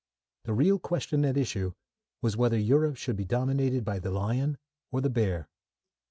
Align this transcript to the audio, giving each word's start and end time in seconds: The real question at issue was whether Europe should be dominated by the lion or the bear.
The 0.45 0.53
real 0.55 0.79
question 0.79 1.23
at 1.25 1.37
issue 1.37 1.73
was 2.23 2.35
whether 2.35 2.57
Europe 2.57 2.97
should 2.97 3.15
be 3.15 3.23
dominated 3.23 3.85
by 3.85 3.99
the 3.99 4.09
lion 4.09 4.57
or 4.91 4.99
the 4.99 5.11
bear. 5.11 5.47